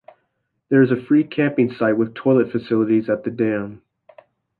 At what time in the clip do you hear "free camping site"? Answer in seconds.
0.99-1.95